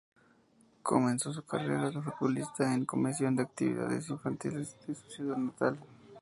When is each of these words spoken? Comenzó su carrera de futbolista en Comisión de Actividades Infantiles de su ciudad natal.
Comenzó 0.81 1.31
su 1.31 1.43
carrera 1.43 1.91
de 1.91 2.01
futbolista 2.01 2.73
en 2.73 2.85
Comisión 2.85 3.35
de 3.35 3.43
Actividades 3.43 4.09
Infantiles 4.09 4.75
de 4.87 4.95
su 4.95 5.07
ciudad 5.11 5.37
natal. 5.37 5.77